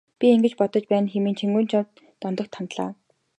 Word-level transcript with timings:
Би 0.19 0.27
ингэж 0.35 0.53
бодож 0.59 0.83
байна 0.91 1.07
хэмээн 1.11 1.37
Чингүнжав 1.39 1.85
Дондогт 2.21 2.53
хандлаа. 2.57 2.91